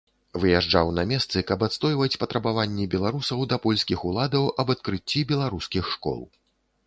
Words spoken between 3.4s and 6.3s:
да польскіх уладаў аб адкрыцці беларускіх школ.